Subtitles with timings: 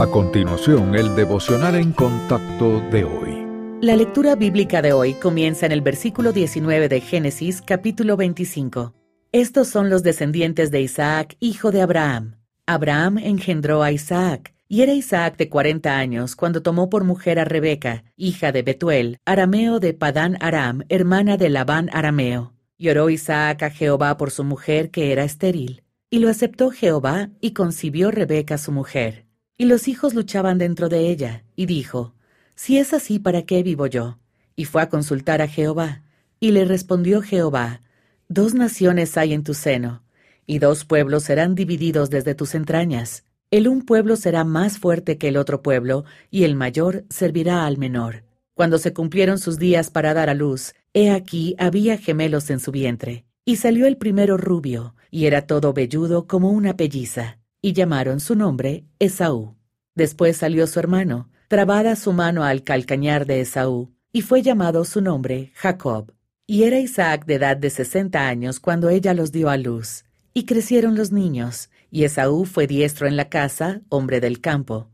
[0.00, 3.46] A continuación, el devocional en contacto de hoy.
[3.82, 8.94] La lectura bíblica de hoy comienza en el versículo 19 de Génesis capítulo 25.
[9.30, 12.36] Estos son los descendientes de Isaac, hijo de Abraham.
[12.64, 17.44] Abraham engendró a Isaac, y era Isaac de cuarenta años cuando tomó por mujer a
[17.44, 22.54] Rebeca, hija de Betuel, arameo de Padán Aram, hermana de Labán arameo.
[22.78, 25.82] Y oró Isaac a Jehová por su mujer que era estéril.
[26.08, 29.29] Y lo aceptó Jehová, y concibió Rebeca su mujer.
[29.60, 32.14] Y los hijos luchaban dentro de ella, y dijo,
[32.54, 34.18] Si es así, ¿para qué vivo yo?
[34.56, 36.02] Y fue a consultar a Jehová.
[36.40, 37.82] Y le respondió Jehová,
[38.26, 40.02] Dos naciones hay en tu seno,
[40.46, 43.24] y dos pueblos serán divididos desde tus entrañas.
[43.50, 47.76] El un pueblo será más fuerte que el otro pueblo, y el mayor servirá al
[47.76, 48.24] menor.
[48.54, 52.72] Cuando se cumplieron sus días para dar a luz, he aquí había gemelos en su
[52.72, 53.26] vientre.
[53.44, 58.34] Y salió el primero rubio, y era todo velludo como una pelliza y llamaron su
[58.34, 59.56] nombre Esaú.
[59.94, 65.00] Después salió su hermano, trabada su mano al calcañar de Esaú, y fue llamado su
[65.00, 66.12] nombre Jacob.
[66.46, 70.04] Y era Isaac de edad de sesenta años cuando ella los dio a luz.
[70.32, 74.88] Y crecieron los niños, y Esaú fue diestro en la casa, hombre del campo.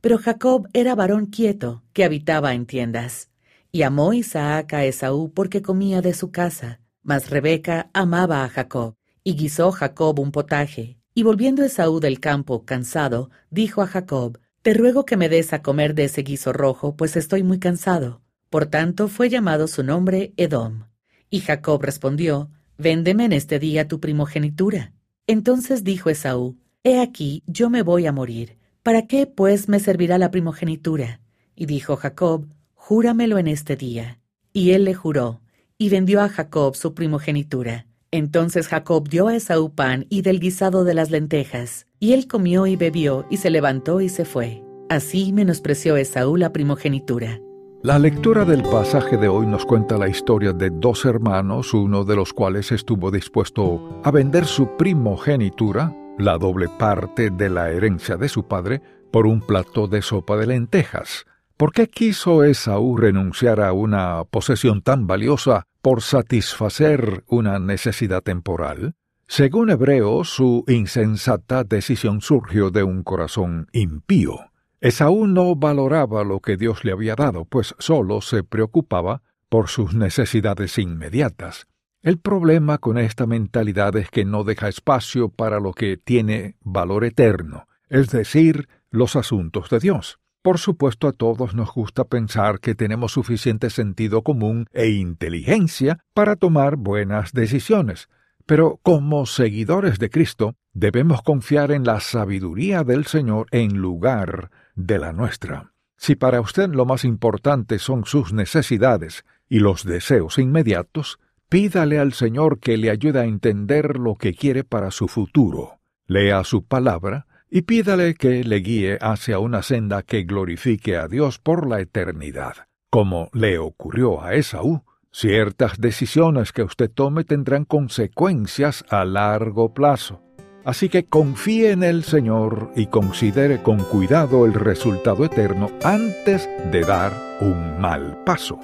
[0.00, 3.30] Pero Jacob era varón quieto, que habitaba en tiendas.
[3.72, 8.94] Y amó Isaac a Esaú porque comía de su casa, mas Rebeca amaba a Jacob.
[9.24, 14.74] Y guisó Jacob un potaje, y volviendo Esaú del campo, cansado, dijo a Jacob, Te
[14.74, 18.20] ruego que me des a comer de ese guiso rojo, pues estoy muy cansado.
[18.50, 20.86] Por tanto fue llamado su nombre Edom.
[21.30, 24.92] Y Jacob respondió, Véndeme en este día tu primogenitura.
[25.28, 28.58] Entonces dijo Esaú, He aquí, yo me voy a morir.
[28.82, 31.20] ¿Para qué, pues, me servirá la primogenitura?
[31.54, 34.18] Y dijo Jacob, Júramelo en este día.
[34.52, 35.40] Y él le juró,
[35.78, 37.86] y vendió a Jacob su primogenitura.
[38.14, 42.64] Entonces Jacob dio a Esaú pan y del guisado de las lentejas, y él comió
[42.68, 44.62] y bebió, y se levantó y se fue.
[44.88, 47.40] Así menospreció Esaú la primogenitura.
[47.82, 52.14] La lectura del pasaje de hoy nos cuenta la historia de dos hermanos, uno de
[52.14, 58.28] los cuales estuvo dispuesto a vender su primogenitura, la doble parte de la herencia de
[58.28, 58.80] su padre,
[59.10, 61.26] por un plato de sopa de lentejas.
[61.56, 68.94] ¿Por qué quiso Esaú renunciar a una posesión tan valiosa por satisfacer una necesidad temporal?
[69.28, 74.50] Según Hebreo, su insensata decisión surgió de un corazón impío.
[74.80, 79.92] Esaú no valoraba lo que Dios le había dado, pues solo se preocupaba por sus
[79.92, 81.66] necesidades inmediatas.
[82.00, 87.04] El problema con esta mentalidad es que no deja espacio para lo que tiene valor
[87.04, 90.18] eterno, es decir, los asuntos de Dios.
[90.44, 96.36] Por supuesto, a todos nos gusta pensar que tenemos suficiente sentido común e inteligencia para
[96.36, 98.10] tomar buenas decisiones,
[98.44, 104.98] pero como seguidores de Cristo debemos confiar en la sabiduría del Señor en lugar de
[104.98, 105.72] la nuestra.
[105.96, 112.12] Si para usted lo más importante son sus necesidades y los deseos inmediatos, pídale al
[112.12, 115.78] Señor que le ayude a entender lo que quiere para su futuro.
[116.06, 121.38] Lea su palabra y pídale que le guíe hacia una senda que glorifique a Dios
[121.38, 122.66] por la eternidad.
[122.90, 124.82] Como le ocurrió a Esaú,
[125.12, 130.20] ciertas decisiones que usted tome tendrán consecuencias a largo plazo.
[130.64, 136.80] Así que confíe en el Señor y considere con cuidado el resultado eterno antes de
[136.80, 138.58] dar un mal paso.